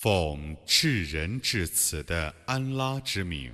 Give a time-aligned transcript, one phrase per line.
[0.00, 3.52] 奉至仁至慈的安拉之名，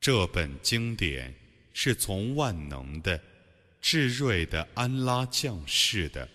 [0.00, 1.34] 这本经典
[1.72, 3.20] 是从万能的、
[3.80, 6.28] 至睿的安拉降世的。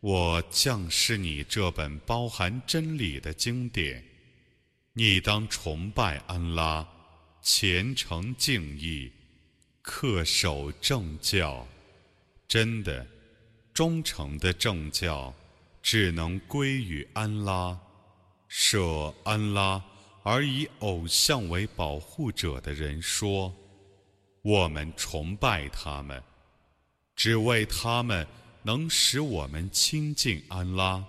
[0.00, 4.04] 我降世你这本包含真理的经典，
[4.92, 6.86] 你当崇拜安拉，
[7.40, 9.10] 虔诚敬意。
[9.84, 11.66] 恪守正教，
[12.46, 13.04] 真的
[13.74, 15.34] 忠诚的正教，
[15.82, 17.78] 只能归于安拉。
[18.46, 19.82] 舍安拉
[20.22, 23.52] 而以偶像为保护者的人说
[24.42, 26.22] ：“我们崇拜他们，
[27.16, 28.26] 只为他们
[28.62, 31.04] 能使我们亲近安拉。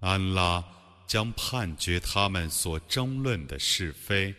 [0.00, 0.62] 安拉
[1.06, 4.34] 将判决他们所争论的是非。”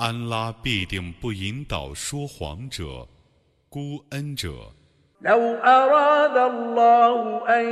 [0.00, 3.06] 安拉必定不引导说谎者、
[3.68, 4.72] 孤恩者。
[5.20, 7.64] لو أراد الله أن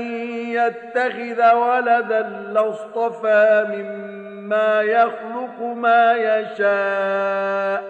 [0.48, 7.84] يتخذ ولدا لاصطفى مما يخلق ما يشاء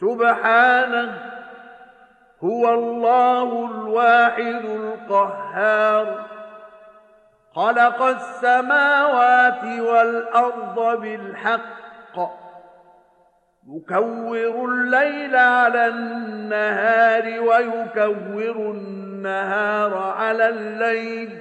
[0.00, 1.18] سبحانه
[2.44, 6.24] هو الله الواحد القهار
[7.54, 12.39] خلق السماوات والأرض بالحق
[13.68, 21.40] يكور الليل على النهار ويكور النهار على الليل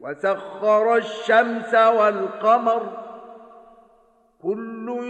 [0.00, 3.04] وسخر الشمس والقمر
[4.42, 5.00] كل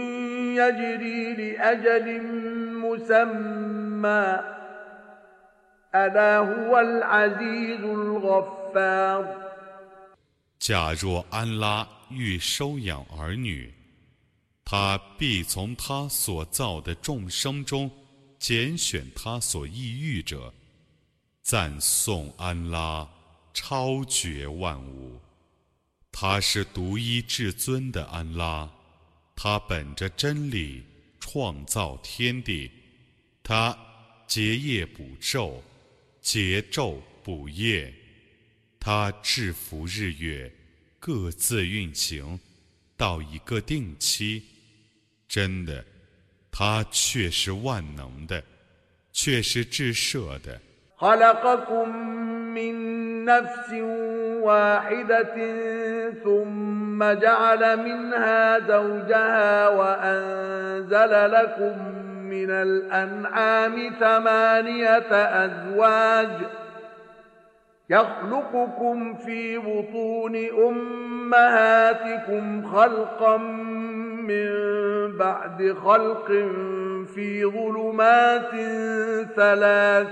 [0.57, 2.21] يجري لاجل
[2.73, 4.39] مسمى
[5.95, 9.45] الا هو العزيز الغفار
[10.59, 13.71] 假若安拉欲收养儿女，
[14.72, 17.90] 他必从他所造的众生中
[18.38, 20.54] 拣选他所抑郁者，
[21.42, 23.10] 赞颂安拉，
[23.52, 25.20] 超绝万物。
[26.12, 28.70] 他是独一至尊的安拉，
[29.34, 30.84] 他本着真理
[31.18, 32.70] 创造天地，
[33.42, 33.76] 他
[34.28, 35.60] 结业补昼，
[36.20, 37.92] 结昼补夜，
[38.78, 40.48] 他制服日月，
[41.00, 42.38] 各自运行
[42.96, 44.44] 到一个定期。
[45.29, 45.83] 真的，
[46.51, 48.43] 他却是万能的，
[49.11, 50.59] 却是至赦的。
[50.97, 51.89] خلقكم
[52.53, 53.73] من نفس
[54.41, 55.35] واحدة
[56.23, 61.77] ثم جعل منها زوجها وأنزل لكم
[62.23, 65.11] من الأنعام ثمانية
[65.45, 66.29] أزواج
[67.89, 70.35] يخلقكم في بطون
[70.67, 73.37] أمهاتكم خلقا
[74.29, 76.27] من بعد خلق
[77.15, 78.51] في ظلمات
[79.35, 80.07] ثلاث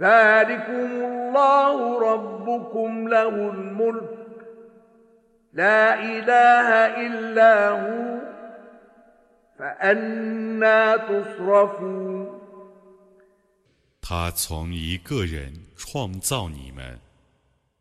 [0.00, 4.10] ذلكم الله ربكم له الملك
[5.52, 6.68] لا إله
[7.06, 8.18] إلا هو
[9.58, 12.26] فأنا تصرفون
[14.08, 17.00] 他从一个人创造你们，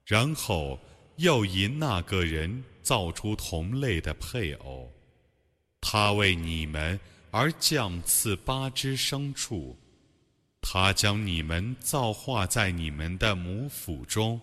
[0.08, 0.80] 然后
[1.18, 4.93] 又因那个人 造出同类的配偶，
[5.81, 6.99] 他为你们
[7.31, 9.79] 而降赐八只牲畜，
[10.61, 14.41] 他将你们造化在你们的母腹中，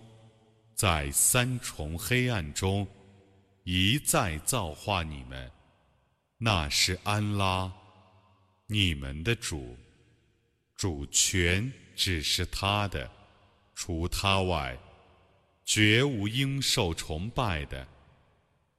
[0.74, 2.86] 在三重黑暗中
[3.64, 5.50] 一再造化你们，
[6.38, 7.72] 那是安拉，
[8.66, 9.76] 你们的主，
[10.76, 13.10] 主权只是他的，
[13.74, 14.78] 除他外。
[15.64, 17.86] 绝无应受崇拜的，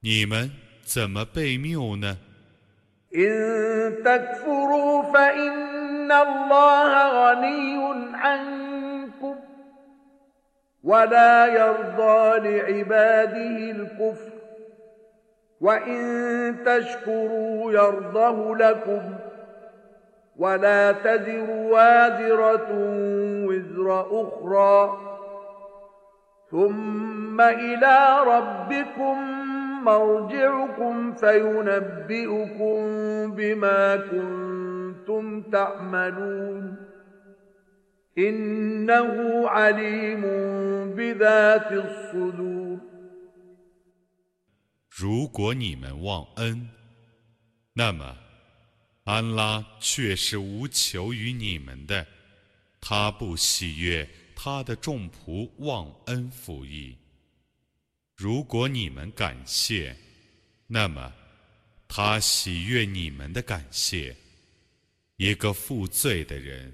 [0.01, 0.51] 你们
[0.83, 2.19] 怎么被谬呢？
[3.17, 7.79] إن تكفروا فإن الله غني
[8.15, 9.37] عنكم
[10.85, 14.33] ولا يرضى لعباده الكفر
[15.61, 19.15] وان تشكروا يرضه لكم
[20.37, 22.69] ولا تزر وازره
[23.47, 24.99] وزر اخرى
[26.51, 29.45] ثم الى ربكم
[29.85, 32.75] مرجعكم فينبئكم
[33.35, 36.77] بما كنتم تعملون
[38.19, 40.23] انه عليم
[40.97, 42.79] بذات الصدور
[44.89, 46.69] 如果你们忘恩，
[47.73, 48.17] 那么
[49.05, 52.07] 安拉却是无求于你们的，
[52.81, 56.97] 他不喜悦他的众仆忘恩负义。
[58.20, 59.96] 如果你们感谢，
[60.68, 61.14] 那么
[61.88, 64.14] 他喜悦你们的感谢。
[65.16, 66.74] 一个负罪的人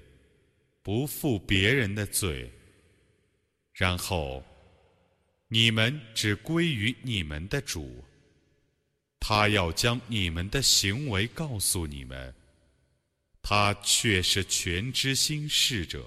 [0.82, 2.50] 不负别人的罪，
[3.72, 4.44] 然后
[5.46, 8.04] 你们只归于你们的主。
[9.20, 12.34] 他要将你们的行为告诉你们，
[13.40, 16.04] 他却是全知心事者。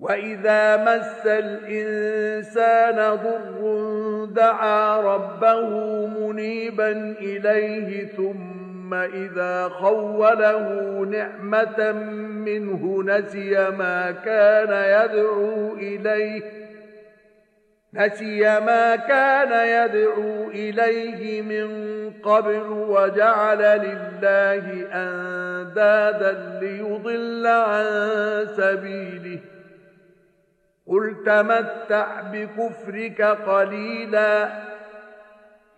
[0.00, 5.68] واذا مس الانسان ضر دعا ربه
[6.06, 10.68] منيبا اليه ثم اذا خوله
[11.04, 11.92] نعمه
[12.46, 16.42] منه نسي ما كان يدعو اليه
[17.94, 21.70] نسي ما كان يدعو اليه من
[22.10, 27.84] قبل وجعل لله اندادا ليضل عن
[28.56, 29.53] سبيله
[30.87, 34.69] قل تمتع بكفرك قليلا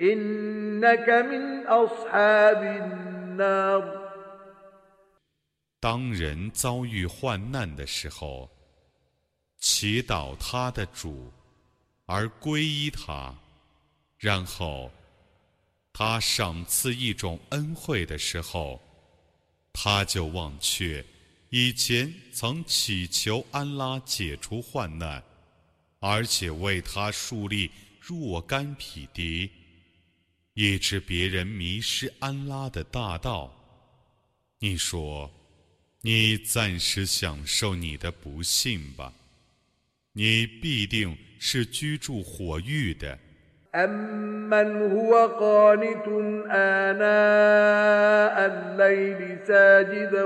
[0.01, 4.01] انك من اصحاب النار
[5.79, 8.50] 当人遭遇患难的时候，
[9.57, 11.31] 祈祷他的主。
[12.06, 13.33] 而皈依他，
[14.18, 14.91] 然后
[15.94, 18.79] 他赏赐一种恩惠的时候，
[19.71, 21.03] 他就忘却
[21.56, 25.23] 以前曾祈求安拉解除患难，
[26.00, 29.50] 而且为他树立若干匹敌，
[30.53, 33.53] 以致别人迷失安拉的大道。
[34.59, 35.31] 你说，
[36.01, 39.13] 你暂时享受你的不幸吧，
[40.13, 41.18] 你必定。
[41.44, 43.18] 是居住火域的。
[43.73, 46.07] أمن هو قانت
[46.51, 50.25] آناء الليل ساجدا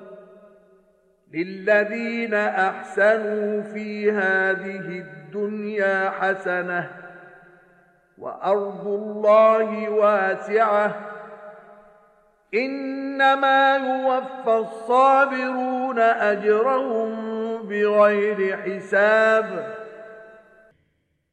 [1.32, 6.90] للذين احسنوا في هذه الدنيا حسنه
[8.18, 11.12] وارض الله واسعه
[12.54, 17.36] انما يوفى الصابرون اجرهم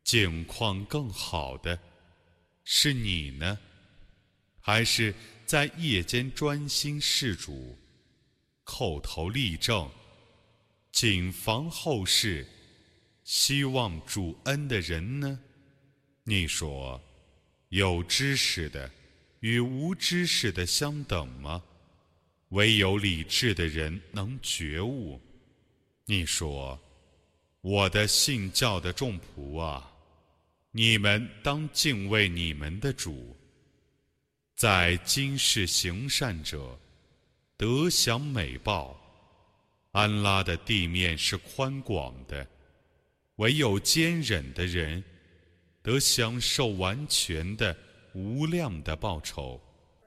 [0.03, 1.77] 境况更好的
[2.63, 3.59] 是你呢，
[4.59, 5.13] 还是
[5.45, 7.77] 在夜间专心事主、
[8.68, 9.90] 叩头立正、
[10.92, 12.46] 谨防后事、
[13.24, 15.40] 希望主恩的人呢？
[16.22, 17.02] 你说，
[17.70, 18.90] 有知识的
[19.40, 21.62] 与无知识的相等吗？
[22.50, 25.18] 唯有理智的人能觉悟。
[26.04, 26.78] 你说
[27.62, 29.90] ：“我的信教的众仆啊，
[30.72, 33.34] 你们当敬畏你们的主。
[34.54, 36.78] 在今世行善者，
[37.57, 38.99] 得享美报。
[39.91, 42.47] 安拉的地面是宽广的，
[43.35, 45.03] 唯有坚忍的人，
[45.81, 47.75] 得享受完全的
[48.13, 49.59] 无量的报酬。”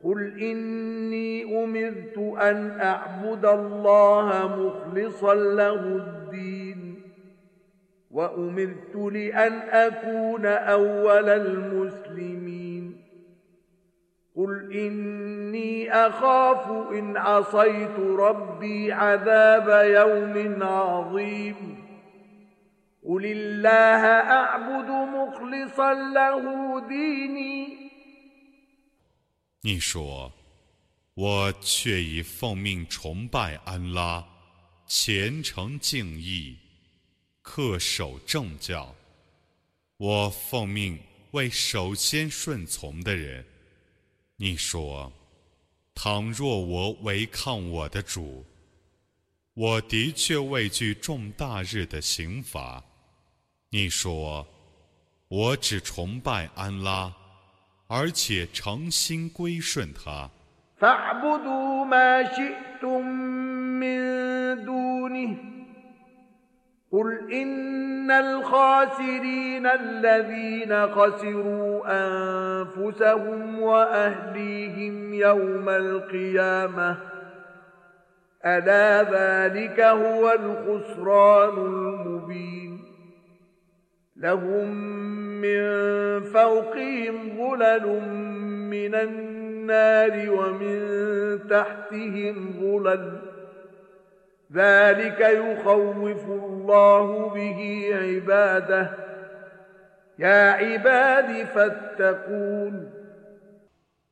[0.05, 7.03] قل إني أمرت أن أعبد الله مخلصا له الدين
[8.11, 12.30] وأمرت لأن أكون أول المسلمين
[14.37, 21.57] قل إني أخاف إن عصيت ربي عذاب يوم عظيم
[23.09, 27.77] قل الله أعبد مخلصا له ديني
[29.63, 34.25] 你说：“我却已奉命崇拜安拉，
[34.87, 36.57] 虔诚敬意，
[37.43, 38.95] 恪守正教。
[39.97, 40.99] 我奉命
[41.31, 43.45] 为首先顺从的人。
[44.44, 45.14] 你说，
[45.94, 48.44] 倘若我违抗我的主，
[49.54, 52.84] 我的确畏惧重大日的刑罚。
[53.70, 54.48] 你说，
[55.28, 57.16] 我只崇拜安拉，
[57.86, 60.28] 而且诚心归顺他。
[66.92, 76.98] قل إن الخاسرين الذين خسروا أنفسهم وأهليهم يوم القيامة
[78.46, 82.80] ألا ذلك هو الخسران المبين
[84.16, 84.68] لهم
[85.42, 85.62] من
[86.22, 87.88] فوقهم ظلل
[88.70, 90.82] من النار ومن
[91.50, 92.54] تحتهم
[94.53, 95.11] ظلل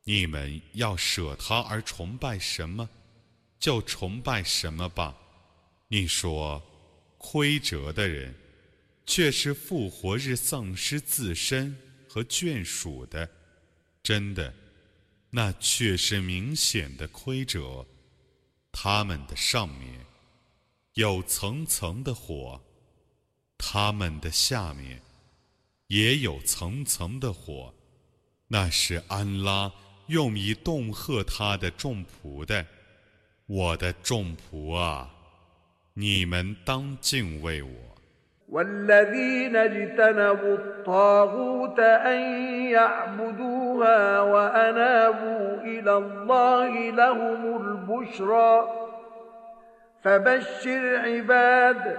[0.03, 2.87] 你们要舍他而崇拜什么，
[3.57, 5.15] 就崇拜什么吧。
[5.87, 6.61] 你说，
[7.17, 8.35] 亏折的人，
[9.05, 11.75] 却是复活日丧失自身
[12.07, 13.27] 和眷属的，
[14.03, 14.53] 真的，
[15.29, 17.85] 那却是明显的亏折。
[18.71, 20.05] 他们的上面。
[21.00, 22.60] 有层层的火，
[23.56, 25.00] 他们的下面
[25.86, 27.72] 也有层层的火，
[28.48, 29.72] 那是安拉
[30.08, 32.66] 用以恫吓他的众仆的。
[33.46, 35.08] 我的众仆啊，
[35.94, 37.70] 你们当敬畏我。
[50.03, 51.97] فبشر عباد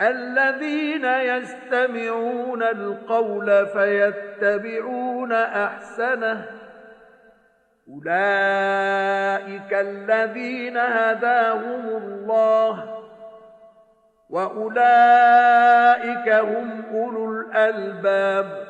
[0.00, 6.46] الذين يستمعون القول فيتبعون احسنه
[7.88, 13.00] اولئك الذين هداهم الله
[14.30, 18.66] واولئك هم اولو الالباب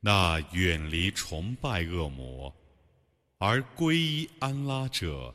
[0.00, 2.54] 那远离崇拜恶魔
[3.38, 5.34] 而皈依安拉者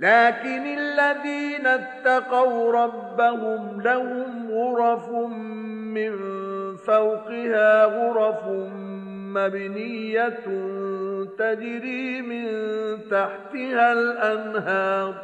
[0.00, 5.08] لكن الذين اتقوا ربهم لهم غرف
[5.96, 6.12] من
[6.76, 8.44] فوقها غرف
[9.36, 10.44] مبنيه
[11.38, 12.46] تجري من
[13.10, 15.14] تحتها الانهار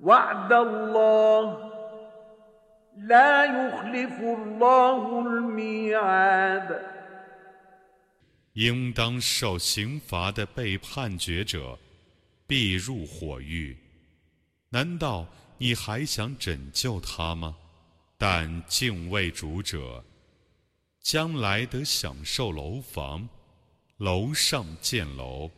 [0.00, 1.70] وعد الله
[2.96, 6.80] لا يخلف الله الميعاد
[8.54, 11.78] 应当受刑罚的被判决者
[12.53, 13.75] 必入火狱，
[14.69, 17.57] 难道你还想拯救他吗？
[18.15, 20.05] 但敬畏主者，
[21.01, 23.27] 将来得享受楼房，
[23.97, 25.49] 楼上建楼，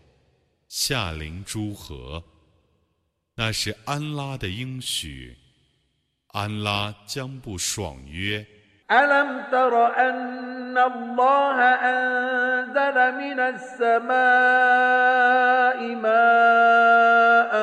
[0.69, 2.23] 下临诸河，
[3.35, 5.37] 那是安拉的应许，
[6.27, 8.47] 安拉将不爽约。
[8.91, 14.15] ألم تر أن الله أنزل من السماء
[15.95, 17.55] ماء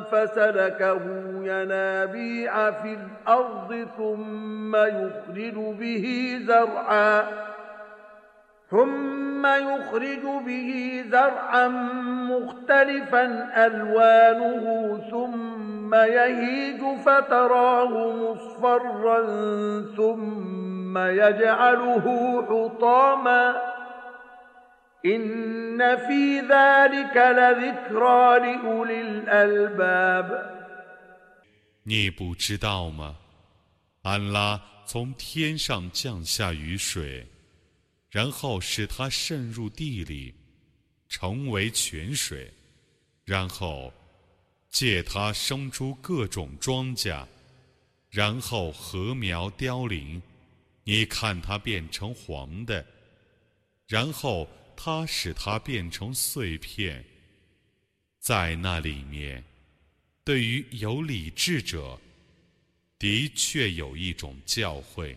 [0.00, 1.00] فسلكه
[1.42, 7.24] ينابيع في الأرض ثم يخرج به زرعا
[8.70, 11.68] ثم يخرج به زرعا
[12.30, 15.49] مختلفا ألوانه ثم
[15.89, 19.19] ثم يهيج فتراه مصفرا
[19.95, 22.05] ثم يجعله
[22.49, 23.61] حطاما
[25.05, 30.55] إن في ذلك لذكرى لأولي الألباب
[31.83, 33.15] 你不知道吗？
[34.03, 37.25] 安拉从天上降下雨水，
[38.11, 40.35] 然后使它渗入地里，
[41.09, 42.51] 成为泉水，
[43.23, 43.91] 然后
[44.70, 47.26] 借它生出各种庄稼，
[48.08, 50.22] 然后禾苗凋零，
[50.84, 52.86] 你看它变成黄的，
[53.86, 57.04] 然后它使它变成碎片，
[58.18, 59.44] 在那里面，
[60.24, 62.00] 对于有理智者，
[62.98, 65.16] 的确有一种教诲。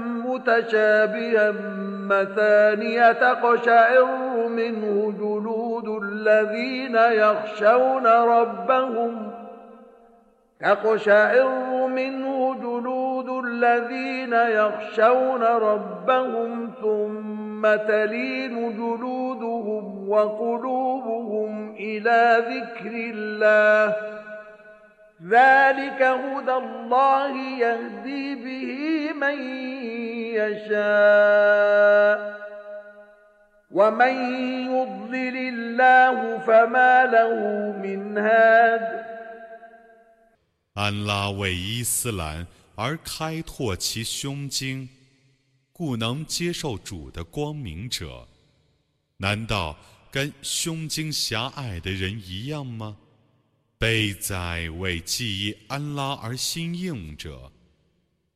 [0.33, 1.53] متشابها
[2.09, 4.05] مثانية تقشعر
[4.47, 9.31] منه جلود الذين يخشون ربهم
[10.61, 23.95] تقشعر منه جلود الذين يخشون ربهم ثم تلين جلودهم وقلوبهم إلى ذكر الله
[25.22, 29.38] ذلك هدى الله يهدي به من
[30.36, 32.18] يشاء
[33.70, 34.14] ومن
[34.72, 37.32] يضلل الله فما له
[37.82, 39.06] من هاد
[40.74, 44.86] 安拉为伊斯兰而开拓其胸襟，
[45.72, 48.28] 故能接受主的光明者，
[49.16, 49.74] 难道
[50.10, 52.98] 跟胸襟狭隘的人一样吗？
[53.81, 57.51] 悲哉为记忆安拉而心硬者，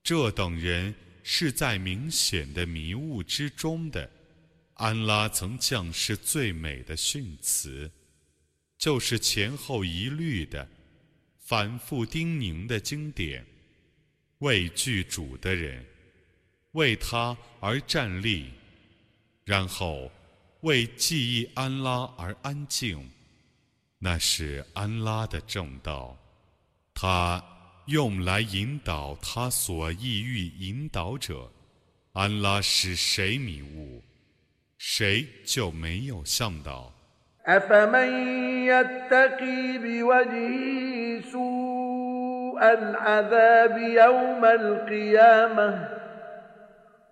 [0.02, 4.10] 这等人是在明显的迷雾之中的。
[4.74, 7.92] 安拉曾降示最美的训词，
[8.80, 10.68] 就是前后一律的。
[11.38, 13.46] 反复叮咛的经典，
[14.40, 15.86] 畏惧主的人，
[16.72, 18.50] 为他而站立，
[19.44, 20.12] 然后
[20.62, 23.08] 为记忆安拉而安静，
[24.00, 26.18] 那是安拉的正道，
[26.94, 27.44] 他
[27.86, 31.50] 用来引导他所意欲引导者。
[32.14, 34.02] 安拉使谁迷雾，
[34.78, 36.94] 谁就没有向导。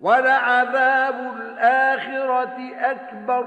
[0.00, 3.44] ولعذاب الآخرة أكبر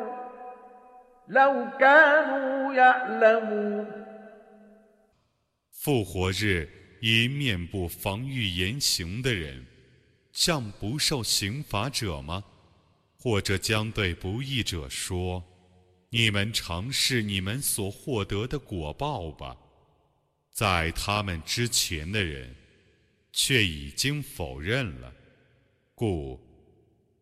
[1.28, 4.06] لو كانوا يعلمون
[5.72, 6.68] 复活日，
[7.02, 9.66] 以面部防御言行的人，
[10.32, 12.44] 像不受刑罚者吗？
[13.20, 19.58] 或者将对不义者说：“你们尝试你们所获得的果报吧。”
[20.52, 22.56] 在他们之前的人，
[23.34, 25.14] 却已经否认了，
[26.00, 26.40] 故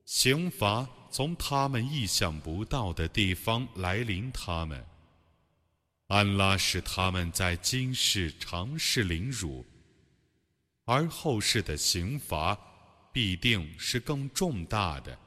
[0.05, 4.83] 刑罚从他们意想不到的地方来临他们。
[6.07, 9.65] 安拉使他们在今世尝试凌辱，
[10.85, 12.57] 而后世的刑罚
[13.11, 15.17] 必定是更重大的。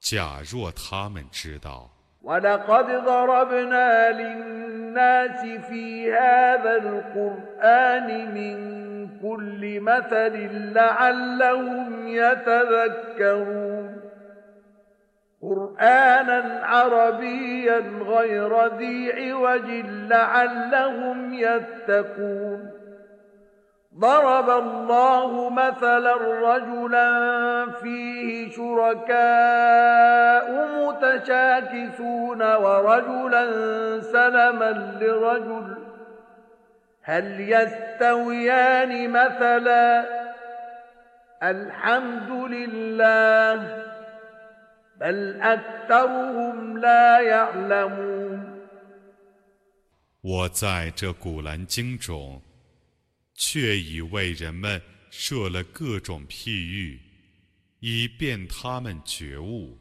[0.00, 1.90] 假若他们知道。
[2.22, 8.83] ولقد ضربنا للناس في هذا القرآن من
[9.25, 14.01] كل مثل لعلهم يتذكرون.
[15.41, 19.69] قرآنا عربيا غير ذي عوج
[20.09, 22.71] لعلهم يتقون.
[23.99, 26.15] ضرب الله مثلا
[26.53, 27.09] رجلا
[27.71, 29.95] فيه شركاء
[30.77, 33.45] متشاكسون ورجلا
[34.01, 35.84] سلما لرجل
[37.04, 40.04] هل يستويان مثلا
[41.42, 43.56] الحمد لله
[45.00, 48.60] بل اكثرهم لا يعلمون
[50.22, 52.42] 我在这古兰经中。
[53.42, 54.78] 却已为人们
[55.08, 57.00] 设了各种譬喻，
[57.78, 59.78] 以便他们觉悟。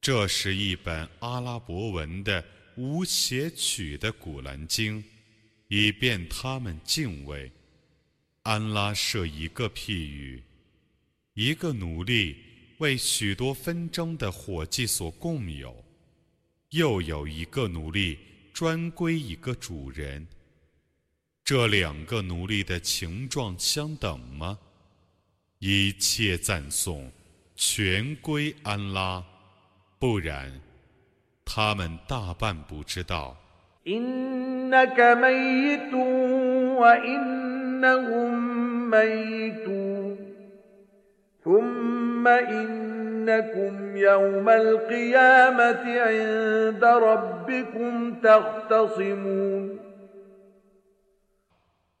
[0.00, 2.44] 这是一本阿拉伯文的
[2.76, 5.02] 无写曲的古兰经，
[5.73, 7.49] 以便他们敬畏。
[8.43, 10.43] 安拉设一个譬喻，
[11.33, 12.35] 一个奴隶
[12.79, 15.73] 为许多纷争的伙计所共有，
[16.71, 18.19] 又有一个奴隶
[18.53, 20.27] 专归一个主人。
[21.45, 24.59] 这两个奴隶的情状相等吗？
[25.59, 27.09] 一切赞颂
[27.55, 29.23] 全归安拉，
[29.97, 30.59] 不然
[31.45, 33.37] 他们大半不知道。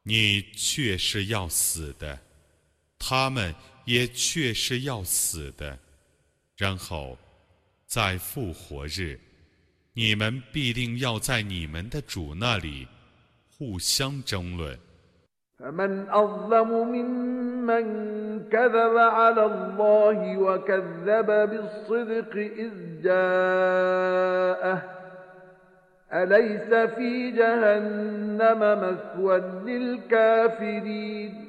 [0.03, 2.17] 你却是要死的，
[2.97, 3.53] 他们
[3.85, 5.77] 也却是要死的，
[6.57, 7.17] 然后
[7.85, 9.19] 在复活日，
[9.94, 12.86] 你们必定要在你们的主那里
[13.56, 14.78] 互相争论。
[15.58, 17.84] فمن أظلم ممن
[18.48, 24.82] كذب على الله وكذب بالصدق إذ جاءه
[26.12, 31.48] أليس في جهنم مثوى للكافرين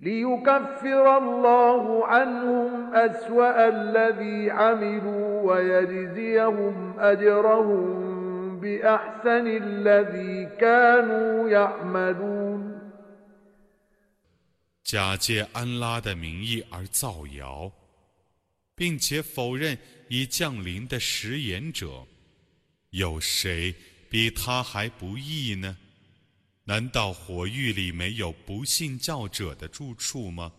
[0.00, 12.72] ليكفر الله عنهم أسوأ الذي عملوا ويجزيهم أجرهم بأحسن الذي كانوا يعملون
[14.84, 17.70] 假借安拉的名义而造谣，
[18.74, 22.04] 并且否认已降临的食言者，
[22.90, 23.74] 有谁
[24.10, 25.76] 比他还不义呢？
[26.69, 30.51] 难道火狱里没有不信教者的住处吗？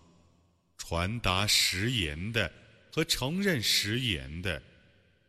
[0.78, 2.50] 传达食言的
[2.90, 4.62] 和承认食言的，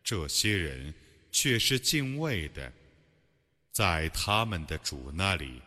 [0.01, 0.93] 这些人
[1.33, 2.71] 却是敬畏的，
[3.73, 5.61] 在他们的主那里。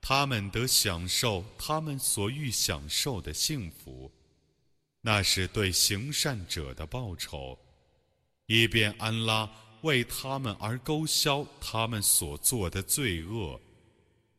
[0.00, 4.08] 他们得享受他们所欲享受的幸福，
[5.00, 7.58] 那是对行善者的报酬，
[8.46, 9.50] 以便安拉
[9.82, 13.60] 为他们而勾销他们所做的罪恶，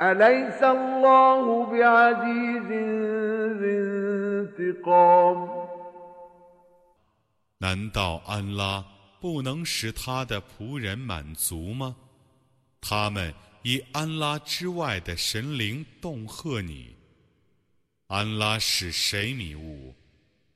[0.00, 2.70] أليس الله بعزيز
[3.60, 3.76] ذي
[4.58, 5.64] انتقام
[7.58, 8.84] 难道安拉
[9.20, 11.96] 不能使他的仆人满足吗？
[12.80, 16.94] 他们以安拉之外的神灵恫吓你，
[18.08, 19.94] 安拉使谁迷雾，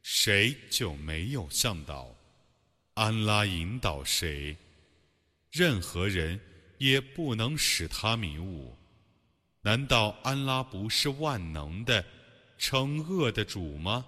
[0.02, 2.14] 谁就没有向导；
[2.94, 4.54] 安拉引导谁，
[5.50, 6.38] 任何人
[6.76, 8.76] 也不能使他迷雾。
[9.62, 12.04] 难道安拉不是万能的、
[12.58, 14.04] 惩恶的主吗？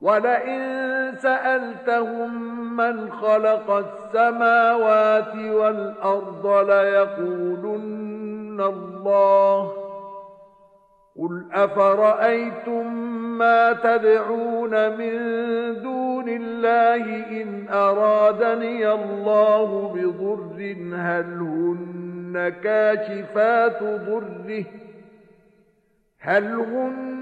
[0.00, 2.30] ولئن سألتهم
[2.76, 9.72] من خلق السماوات والأرض ليقولن الله
[11.16, 12.94] قل أفرأيتم
[13.38, 15.14] ما تدعون من
[15.82, 17.04] دون الله
[17.42, 24.64] إن أرادني الله بضر هل هن كاشفات ضره
[26.28, 27.14] هل هن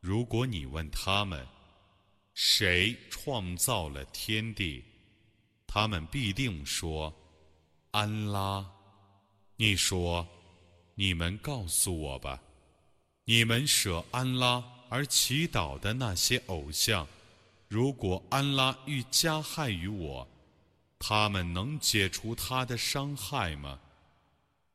[0.00, 1.40] 如果你问他们，
[2.34, 4.84] 谁创造了天地，
[5.66, 7.14] 他们必定说：
[7.97, 8.63] 安拉。
[9.55, 10.27] 你说
[10.93, 12.39] ：“你们告诉我吧，
[13.25, 17.07] 你们舍安拉而祈祷的那些偶像，
[17.67, 20.27] 如果安拉欲加害于我，
[20.99, 23.79] 他们能解除他的伤害吗？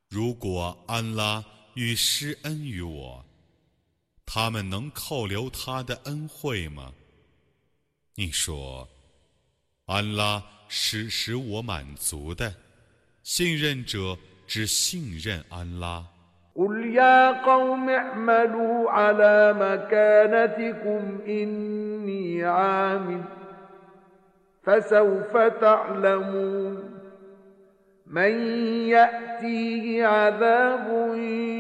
[0.09, 3.25] 如果安拉欲施恩于我，
[4.27, 6.93] 他们能扣留他的恩惠吗？
[8.17, 8.89] 你说，
[9.85, 12.53] 安拉是使我满足的，
[13.24, 16.06] 信任者。”只信任安拉，
[16.56, 23.24] قل يا قوم اعملوا على مكانتكم إني عامل
[24.64, 26.78] فسوف تعلمون
[28.06, 28.32] من
[28.88, 30.88] يأتيه عذاب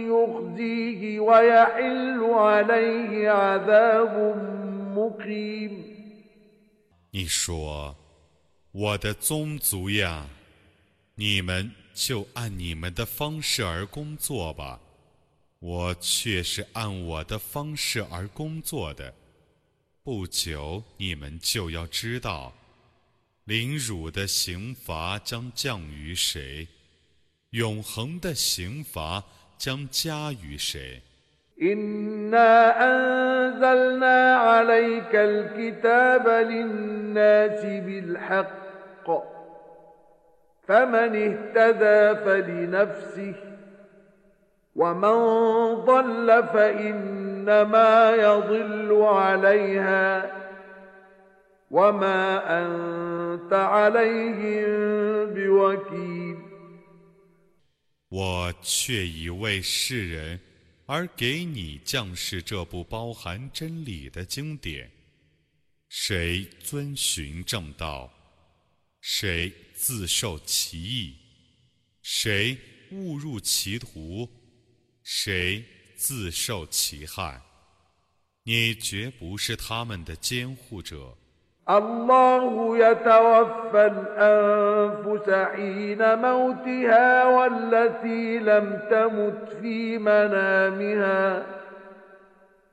[0.08, 4.16] يخزيه ويحل عليه عذاب
[4.96, 5.84] مقيم
[7.12, 7.96] 你说：“
[8.72, 10.26] 我的宗族呀，
[11.16, 14.80] 你们就按你们的方式而工作吧。
[15.60, 19.14] 我却是按我的方式而工作的。
[20.04, 22.54] 不久你们就要知道，
[23.46, 26.68] 凌辱的刑罚将降于谁，
[27.50, 29.24] 永恒的刑罚
[29.58, 31.02] 将加于谁。”
[31.60, 39.08] إنا أنزلنا عليك الكتاب للناس بالحق
[40.68, 43.36] فمن اهتدى فلنفسه
[44.76, 45.18] ومن
[45.86, 50.32] ضل فإنما يضل عليها
[51.72, 52.22] وما
[52.60, 56.38] أنت عليهم بوكيل
[58.10, 60.40] 我却已为世人
[60.86, 64.90] 而给你降世这部包含真理的经典，
[65.90, 68.10] 谁遵循正道，
[69.02, 71.16] 谁 自受其益，
[72.02, 72.58] 谁
[72.92, 74.30] 误入歧途，
[75.04, 75.64] 谁
[75.96, 77.42] 自受其害，
[78.44, 81.18] 你绝不是他们的监护者。
[81.70, 91.46] الله يتوفى الأنفس حين موتها والتي لم تمت في منامها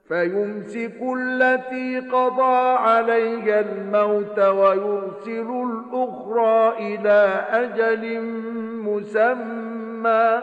[0.08, 8.20] فيمسك التي قضى عليها الموت ويرسل الأخرى إلى أجل
[8.84, 10.42] مسمى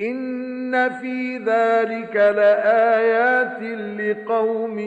[0.00, 3.62] إن في ذلك لآيات
[4.00, 4.78] لقوم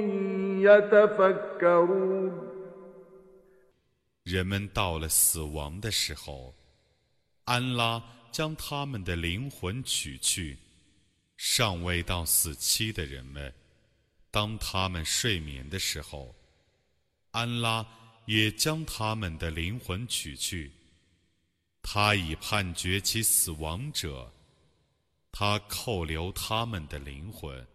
[4.23, 6.55] 人们到了死亡的时候，
[7.45, 10.57] 安拉将他们的灵魂取去；
[11.42, 13.50] 尚未到死期的人们，
[14.30, 16.36] 当他们睡眠的时候，
[17.30, 17.84] 安拉
[18.26, 20.70] 也将他们的灵魂取去。
[21.80, 24.30] 他已判决其死亡者，
[25.32, 27.66] 他扣留他们的灵魂。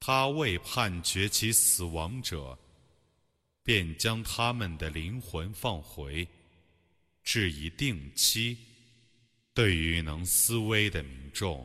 [0.00, 2.58] 他未判决其死亡者，
[3.62, 6.26] 便将他们的灵魂放回，
[7.22, 8.58] 至一定期。
[9.54, 11.64] 对于能思维的民众，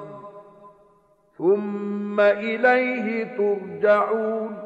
[1.40, 4.56] ثم إليه ترجعون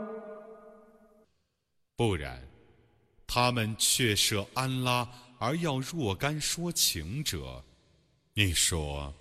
[1.96, 2.40] 不然，
[3.26, 7.64] 他们却设安拉而要若干说情者，
[8.34, 9.12] 你说，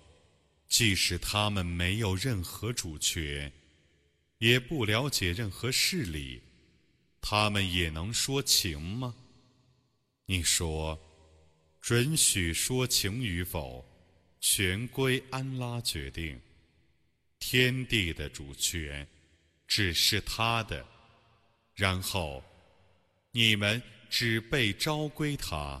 [0.68, 3.52] 即使他们没有任何主权，
[4.38, 6.40] 也不了解任何事理，
[7.20, 9.14] 他们也能说情吗？
[10.26, 10.98] 你说，
[11.80, 13.84] 准许说情与否，
[14.40, 16.40] 全归安拉决定。
[17.38, 19.06] 天地的主权
[19.66, 20.84] 只是他的，
[21.74, 22.42] 然后
[23.32, 25.80] 你们只被召归他。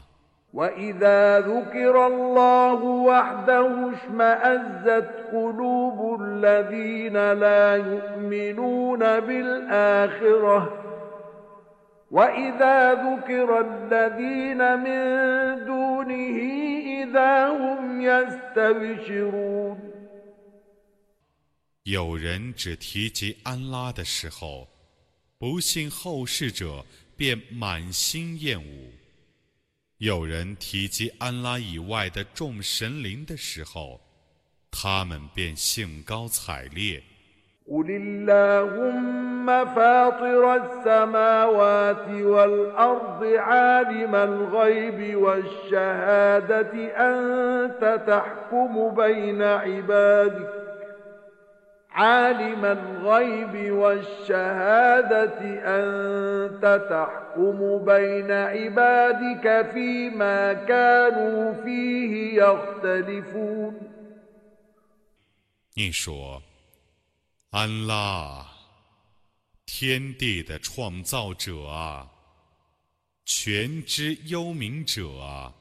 [0.52, 10.72] وإذا ذكر الله وحده اشمأزت قلوب الذين لا يؤمنون بالآخرة
[12.10, 16.38] وإذا ذكر الذين من دونه
[17.02, 19.83] إذا هم يستبشرون
[21.84, 24.68] 有人只提及安拉的时候，
[25.38, 26.84] 不信后世者
[27.16, 28.92] 便满心厌恶。
[29.98, 34.00] 有人提及安拉以外的众神灵的时候，
[34.70, 37.02] 他们便兴高采烈。
[37.70, 50.63] قل اللهم فاطر السماوات والأرض عالم الغيب والشهادة أنت تحكم بين عبادك
[51.94, 63.74] عالم الغيب والشهادة أنت تحكم بين عبادك فيما كانوا فيه يختلفون
[65.76, 66.42] 你说：“
[67.50, 68.46] 安拉，
[69.66, 72.08] 天地的创造者啊，
[73.24, 75.54] 全知幽冥者啊，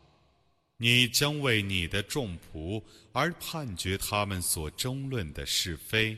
[0.77, 6.17] 你将为你的众仆而判决他们所争论的是非。”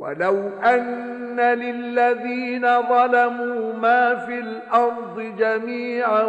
[0.00, 6.24] ولو أن للذين ظلموا ما في الأرض جميعا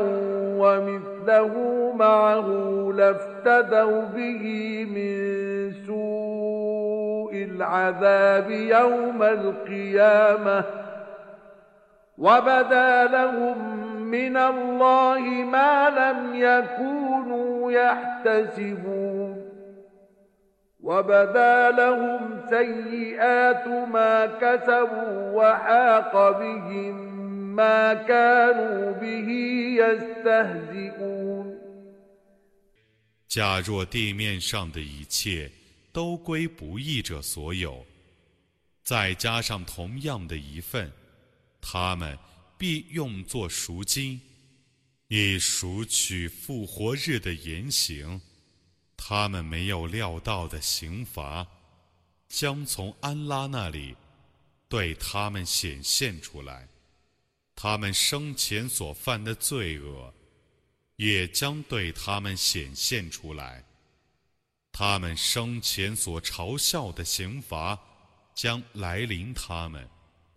[0.58, 1.56] ومثله
[1.96, 2.48] معه
[2.96, 4.44] لافتدوا به
[4.96, 5.16] من
[5.86, 10.64] سوء العذاب يوم القيامة
[12.18, 15.20] وبدا لهم من الله
[15.52, 17.05] ما لم يكونوا
[17.72, 19.52] يحتسبون
[33.28, 35.52] 假若地面上的一切
[35.94, 37.86] 都归不义者所有，
[38.84, 40.92] 再加上同样的一份，
[41.62, 42.18] 他们
[42.58, 44.20] 必用作赎金，
[45.09, 48.21] 以赎取复活日的言行。
[48.97, 51.47] 他们没有料到的刑罚，
[52.29, 53.95] 将从安拉那里
[54.69, 56.67] 对他们显现出来；
[57.55, 60.13] 他们生前所犯的罪恶，
[60.97, 63.63] 也将对他们显现出来；
[64.73, 67.79] 他们生前所嘲笑的刑罚，
[68.35, 69.89] 将来临他们。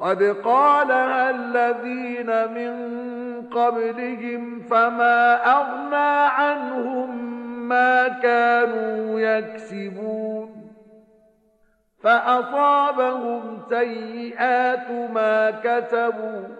[0.00, 2.74] قد قالها الذين من
[3.48, 7.28] قبلهم فما أغنى عنهم
[7.68, 10.72] ما كانوا يكسبون.
[12.02, 16.59] فأصابهم سيئات ما كسبوا.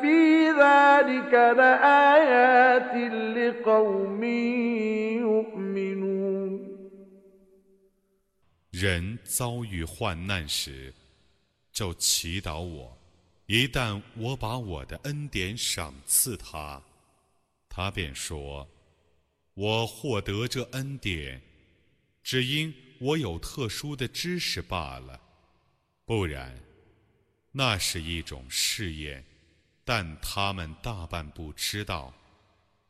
[0.00, 2.94] في ذلك لآيات
[3.36, 4.22] لقوم
[5.20, 6.74] يؤمنون
[8.70, 10.92] 人遭遇患难时，
[11.72, 12.98] 就祈祷我，
[13.46, 16.82] 一旦我把我的恩典赏赐他。
[17.68, 21.40] 他便说：“我获得这恩典，
[22.22, 25.20] 只因我有特殊的知识罢了，
[26.04, 26.60] 不然，
[27.52, 29.24] 那是一种试验。
[29.89, 32.13] 但他们大半不知道，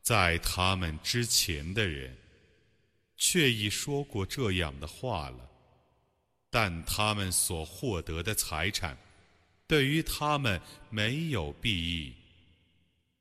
[0.02, 2.14] 在他们之前的人，
[3.16, 5.50] 却已说过这样的话了。
[6.50, 8.98] 但他们所获得的财产，
[9.66, 10.60] 对于他们
[10.90, 12.12] 没有裨益，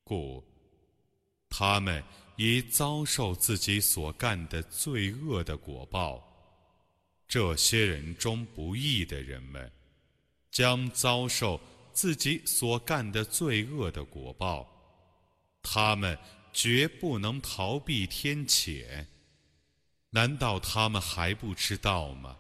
[0.04, 0.44] 故。”
[1.50, 2.04] 他们
[2.36, 6.22] 已遭受自己所干的罪恶的果报。
[7.30, 9.72] 这些人中不义的人们，
[10.52, 11.62] 将遭受
[12.00, 14.66] 自己所干的罪恶的果报。
[15.62, 16.18] 他们
[16.54, 19.06] 绝不能逃避天谴。
[20.12, 22.38] 难道他们还不知道吗？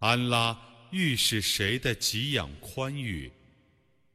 [0.00, 3.32] 安拉欲使谁的给养宽裕，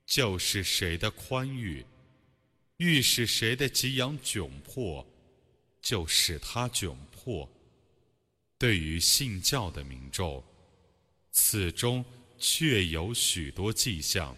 [0.05, 1.84] 就是谁的宽裕。
[2.77, 5.03] 欲使谁的给养窘迫，
[5.81, 7.49] 就使他窘迫。
[8.60, 10.43] 对于信教的民众，
[11.31, 12.05] 此中
[12.38, 14.38] 确有许多迹象。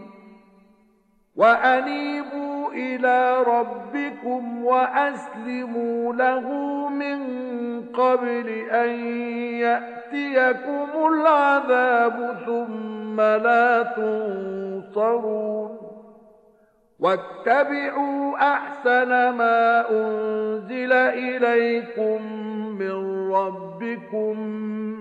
[1.41, 6.49] وأنيبوا إلى ربكم وأسلموا له
[6.89, 7.19] من
[7.93, 8.89] قبل أن
[9.59, 15.77] يأتيكم العذاب ثم لا تنصرون
[16.99, 22.21] واتبعوا أحسن ما أنزل إليكم
[22.79, 24.40] من ربكم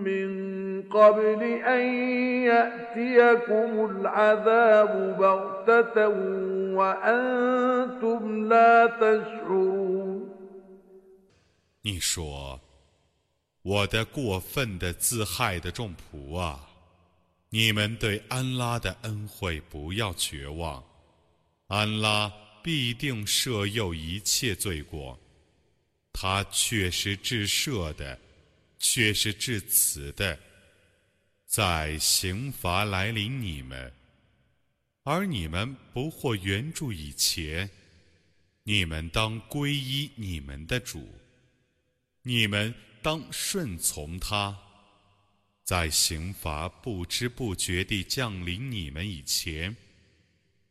[0.03, 0.29] من
[0.89, 1.81] قبل أن
[2.43, 6.07] يأتيكم العذاب بغتة
[6.77, 10.29] وأنتم لا تشعرون
[11.83, 16.67] 你说：“我的过分的自害的众仆啊，
[17.49, 20.83] 你们对安拉的恩惠不要绝望。
[21.67, 22.31] 安拉
[22.63, 25.19] 必定赦宥一切罪过，
[26.12, 28.18] 他却是至赦的，
[28.78, 30.38] 却是至慈的。
[31.46, 33.92] 在刑罚来临你们，
[35.02, 37.68] 而你们不获援助以前，
[38.62, 41.08] 你们当皈依你们的主，
[42.22, 44.56] 你们当顺从他。
[45.64, 49.76] 在刑罚不知不觉地降临你们以前。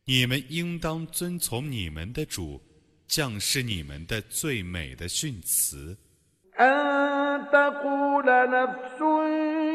[0.04, 2.60] 你们应当遵从你们的主，
[3.09, 5.97] 降示你们的最美的训词。
[6.59, 9.01] أن تقول نفس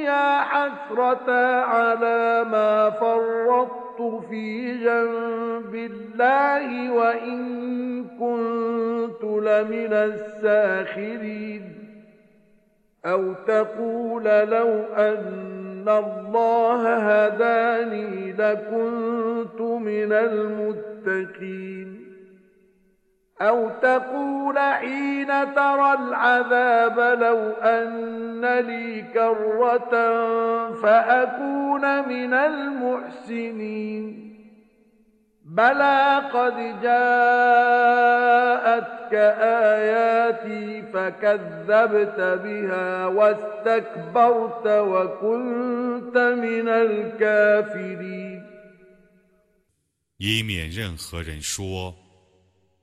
[0.05, 11.63] يا حسرة على ما فرطت في جنب الله وإن كنت لمن الساخرين
[13.05, 22.04] أو تقول لو أن إن الله هداني لكنت من المتقين
[23.41, 29.91] أو تقول حين ترى العذاب لو أن لي كرة
[30.83, 34.31] فأكون من المحسنين
[35.45, 38.11] بلى قد جاءتك
[39.75, 48.41] آياتي فكذبت بها واستكبرت وكنت من الكافرين
[50.19, 51.95] 以免任何人说：“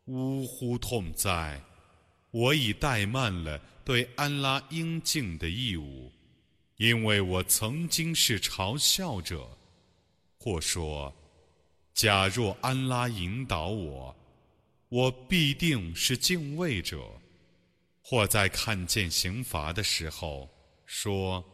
[0.06, 1.60] 呜呼痛哉！
[2.30, 6.12] 我已怠慢了对安拉应尽的义务，
[6.76, 9.58] 因为我曾经是嘲笑者，
[10.38, 11.14] 或说。”
[11.94, 14.16] 假若安拉引导我，
[14.88, 16.98] 我必定是敬畏者；
[18.02, 20.48] 或在看见刑罚的时候
[20.86, 21.44] 说：“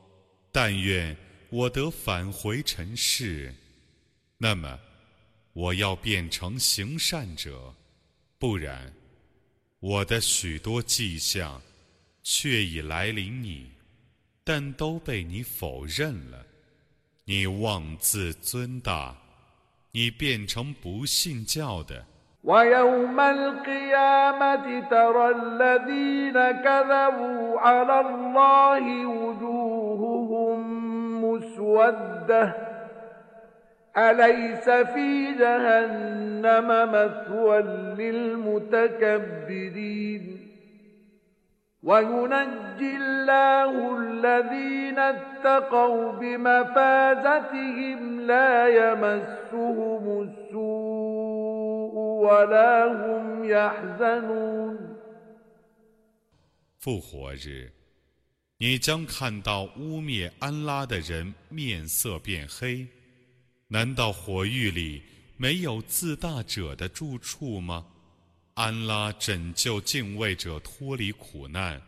[0.52, 1.16] 但愿
[1.50, 3.52] 我得返回尘世，
[4.36, 4.78] 那么
[5.52, 7.74] 我要变成行善者；
[8.39, 8.93] 不然，
[9.79, 11.61] 我的许多迹象
[12.21, 13.71] 却已来临你，
[14.43, 16.45] 但都被你否认了。
[17.25, 19.15] 你妄自尊大。”
[19.95, 22.03] 你变成不信教的。
[22.43, 30.57] ويوم القيامة ترى الذين كذبوا على الله وجوههم
[31.23, 32.66] مسودة
[33.97, 37.61] أليس في جهنم مثوى
[37.97, 40.23] للمتكبرين
[41.83, 54.77] وينجي الله الذين اتقوا بمفازتهم لا يمسهم السوء ولا هم يحزنون
[56.79, 57.71] 复活日，
[58.57, 62.87] 你将看到污蔑安拉的人面色变黑。
[63.70, 65.02] 难道火狱里
[65.36, 67.84] 没有自大者的住处吗？
[68.54, 71.78] 安拉拯救敬畏者脱离苦难，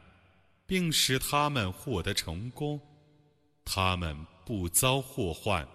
[0.67, 2.79] 并使他们获得成功，
[3.65, 4.15] 他们
[4.45, 5.67] 不遭祸患，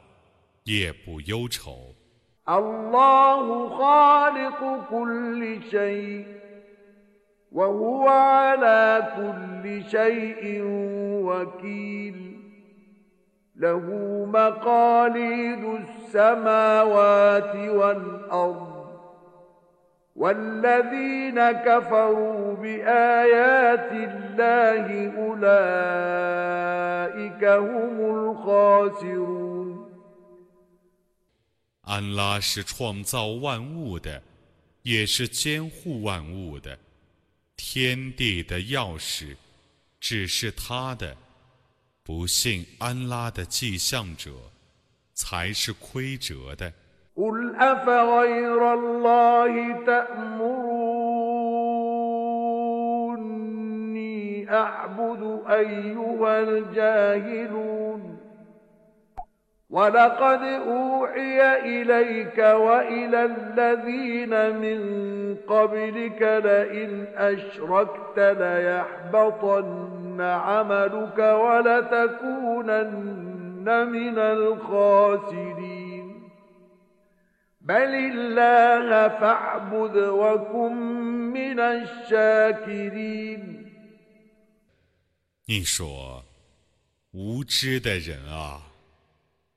[0.63, 1.95] 也不忧愁。
[20.20, 26.24] والذين كفروا بآيات الله أولئك
[27.44, 29.68] هم الخاسرون
[31.82, 34.22] 安拉是创造万物的，
[34.82, 36.78] 也是监护万物的，
[37.56, 39.36] 天地的钥匙
[39.98, 41.16] 只是他的。
[42.04, 44.30] 不信安拉的迹象者，
[45.14, 46.72] 才是亏折的。
[47.16, 50.50] قل أفغير الله تأمروني
[54.50, 58.16] أعبد أيها الجاهلون
[59.74, 64.80] ولقد أوحي إليك وإلى الذين من
[65.36, 72.90] قبلك لئن أشركت ليحبطن عملك ولتكونن
[73.86, 75.80] من الخاسرين
[77.60, 80.72] بل الله فاعبد وكن
[81.32, 83.56] من الشاكرين
[85.46, 86.22] 你说，
[87.12, 88.60] 无知的人啊，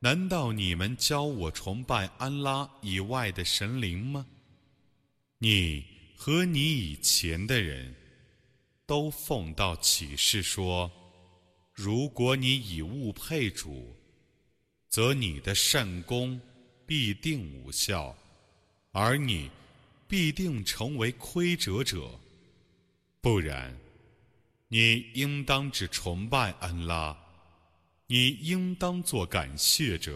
[0.00, 4.26] 难道你们教我崇拜安拉以外的神灵吗？
[5.38, 5.84] 你
[6.16, 7.94] 和你以前的人
[8.86, 10.90] 都奉到启示说，
[11.72, 13.92] 如果你以物配主，
[14.88, 16.40] 则你的善功
[16.86, 18.16] 必定无效，
[18.92, 19.50] 而你
[20.06, 22.08] 必定成为亏折者。
[23.20, 23.76] 不然，
[24.68, 27.16] 你应当只崇拜安拉，
[28.07, 30.11] 你应当做感谢者。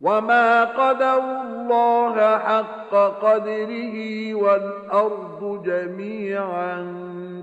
[0.00, 6.76] وما قدروا الله حق قدره والأرض جميعا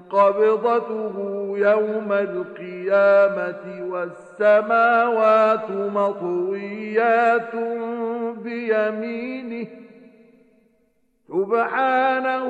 [0.10, 1.16] قبضته
[1.58, 7.56] يوم القيامة والسماوات مطويات
[8.43, 9.68] بيمينه
[11.28, 12.45] سبحانه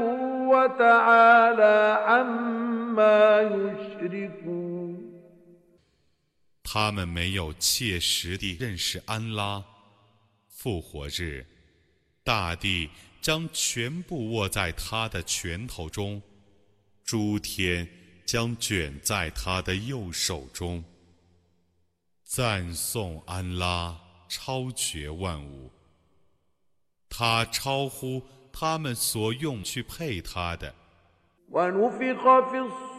[0.49, 4.66] وتعالى عما يشركون
[6.70, 9.64] 他们没有切实地认识安拉。
[10.50, 11.46] 复活日，
[12.22, 12.90] 大地
[13.22, 16.20] 将全部握在他的拳头中，
[17.02, 17.88] 诸天
[18.26, 20.84] 将卷在他的右手中。
[22.22, 23.98] 赞颂安拉，
[24.28, 25.72] 超绝万物，
[27.08, 30.74] 他超乎他们所用去配他的。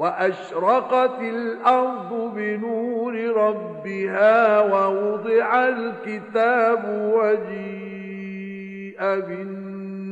[0.00, 6.84] وأشرقت الأرض بنور ربها ووضع الكتاب
[7.14, 9.00] وجيء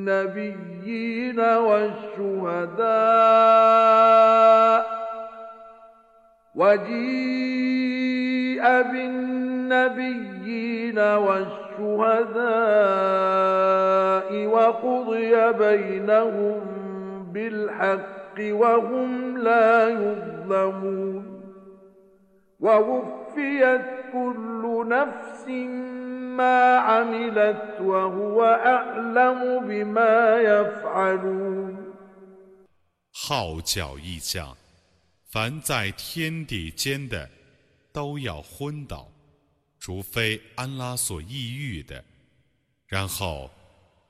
[0.09, 2.89] بالنبيين والشهداء
[6.55, 7.63] وجيء
[9.73, 10.19] بالنبيين
[10.99, 12.29] والشهداء
[14.47, 16.61] وقضي بينهم
[17.33, 21.44] بالحق وهم لا يظلمون
[22.60, 25.48] ووفيت كل نفس
[26.38, 31.94] ما عملت وهو أعلم بما يفعلون
[33.12, 34.58] 号角一响，
[35.30, 37.30] 凡在天地间的
[37.92, 39.08] 都要昏倒，
[39.80, 42.04] 除非安拉所抑郁的。
[42.88, 43.50] 然后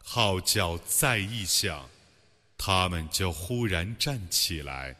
[0.03, 1.85] 号角再一响。
[2.58, 4.96] 他们就忽然站起来，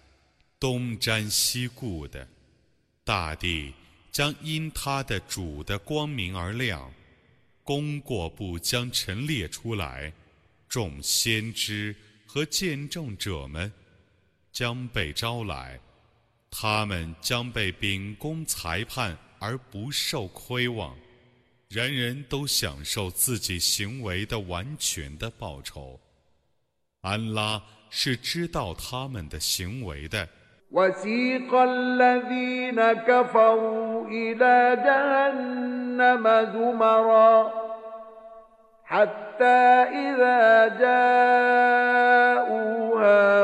[0.61, 2.26] 东瞻西顾的，
[3.04, 3.74] 大地
[4.12, 6.90] 将因他的主的光明而亮，
[7.64, 10.12] 功过簿将陈列出来，
[10.68, 11.94] 众先知
[12.26, 13.70] 和见证者们
[14.52, 15.80] 将被招来，
[16.50, 20.96] 他们将被秉公裁判而不受亏枉，
[21.68, 26.00] 人人都享受自己行为的完全的报酬。
[27.07, 30.27] 安拉是知道他们的行为的。
[30.73, 36.23] وسيق الذين كفروا إلى جهنم
[36.53, 37.53] زمرا
[38.86, 42.55] حتى إذا جاءوها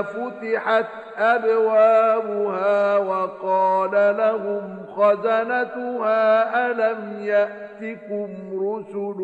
[0.02, 0.86] فتحت
[1.18, 6.22] أبوابها وقال لهم خزنتها
[6.72, 9.20] ألم يأتكم رسل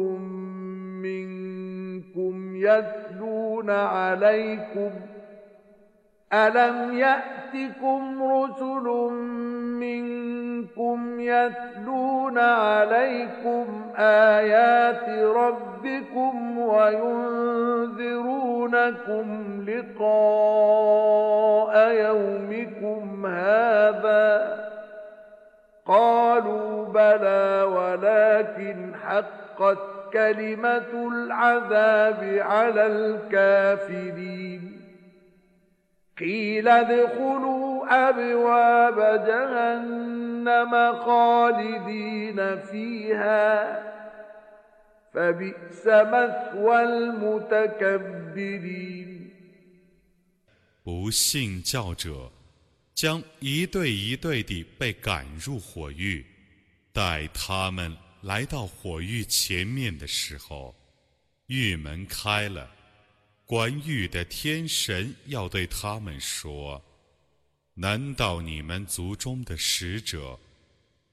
[2.01, 4.91] منكم يتلون عليكم
[6.33, 9.13] ألم يأتكم رسل
[9.81, 13.67] منكم يتلون عليكم
[13.99, 18.05] آيات ربكم وينذرونكم
[19.69, 21.11] لقاء
[21.93, 24.61] يومكم هذا
[25.87, 34.82] قالوا بلى ولكن حقت كلمة العذاب على الكافرين
[36.18, 43.84] قيل ادخلوا أبواب جهنم خالدين فيها
[45.14, 49.12] فبئس مثوى المتكبرين
[50.84, 52.30] 不信教者
[52.94, 56.24] 将一对一对地被赶入火狱，
[56.94, 57.92] 待他们
[58.23, 60.75] 来到火狱前面的时候，
[61.47, 62.71] 狱门开了，
[63.47, 66.83] 管狱的天神要对他们说
[67.75, 70.39] ：“难道你们族中的使者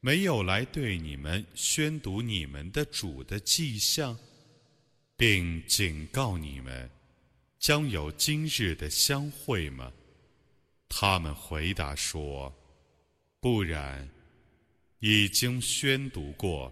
[0.02, 4.20] 没有来对你们宣读你们的主的迹象，
[5.16, 6.90] 并警告你们
[7.58, 9.94] 将有今日的相会吗？
[10.90, 12.54] 他们回答说
[13.40, 14.10] ：“不然，
[15.00, 16.72] 已经宣读过。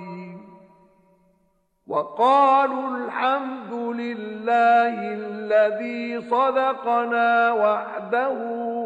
[1.90, 8.32] وقالوا الحمد لله الذي صدقنا وحده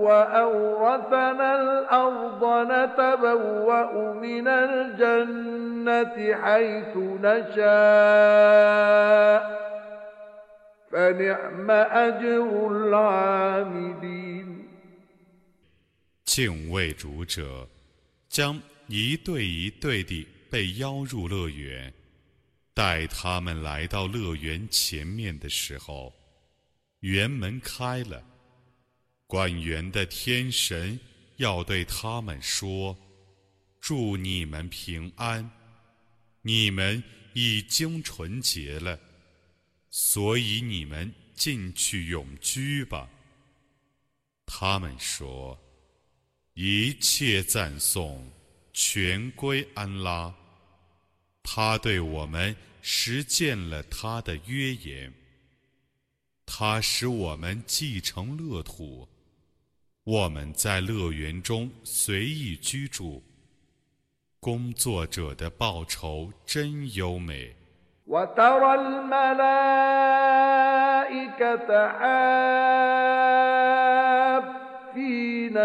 [0.05, 7.61] وأورثنا الأرض نتبوأ من الجنة حيث نشاء
[10.93, 14.41] فنعم أجر العاملين
[16.24, 17.66] 敬畏主者
[18.28, 21.93] 将一对一对地被邀入乐园。
[22.76, 26.13] 待他们来到乐园前面的时候，
[26.99, 28.21] 园门开了，
[29.26, 30.99] 管园的天神
[31.38, 32.97] 要对他们说
[33.80, 35.49] ：“祝你们平安，
[36.41, 37.01] 你们
[37.34, 38.99] 已经纯洁了，
[39.89, 43.09] 所以你们进去永居吧。”
[44.45, 45.57] 他们说
[46.55, 48.30] ：“一切赞颂
[48.73, 50.36] 全归安拉。”
[51.48, 55.14] 他对我们实践了他的约言，
[56.46, 59.08] 他使我们继承乐土，
[60.04, 63.24] 我们在乐园中随意居住，
[64.39, 67.56] 工作者的报酬真优美。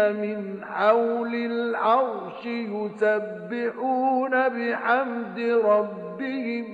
[0.16, 6.66] من حول العرش يسبحون بحمد ربهم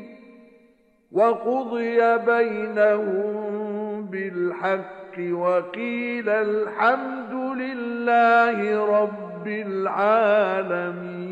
[1.13, 11.23] وقضي بينهم بالحق وقيل الحمد لله رب العالمين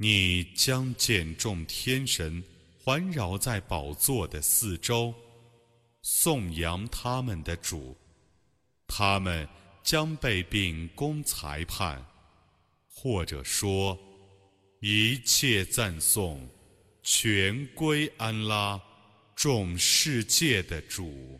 [0.00, 2.40] 你将见众天神
[2.84, 5.12] 环绕在宝座的四周，
[6.02, 7.96] 颂扬他们的主。
[8.87, 9.47] 他们
[9.83, 12.05] 将被秉公裁判，
[12.87, 13.97] 或者说，
[14.79, 16.47] 一切赞颂
[17.01, 18.81] 全归安拉，
[19.35, 21.39] 众世界的主。